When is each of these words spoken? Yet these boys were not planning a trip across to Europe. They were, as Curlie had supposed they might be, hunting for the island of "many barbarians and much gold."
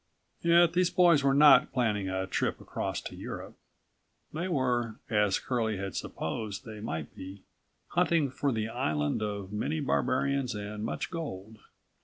Yet 0.41 0.73
these 0.73 0.89
boys 0.89 1.23
were 1.23 1.35
not 1.35 1.71
planning 1.71 2.09
a 2.09 2.25
trip 2.25 2.59
across 2.59 3.01
to 3.01 3.15
Europe. 3.15 3.55
They 4.33 4.47
were, 4.47 4.95
as 5.11 5.37
Curlie 5.37 5.77
had 5.77 5.95
supposed 5.95 6.65
they 6.65 6.79
might 6.79 7.13
be, 7.15 7.43
hunting 7.89 8.31
for 8.31 8.51
the 8.51 8.67
island 8.67 9.21
of 9.21 9.53
"many 9.53 9.79
barbarians 9.79 10.55
and 10.55 10.83
much 10.83 11.11
gold." 11.11 11.59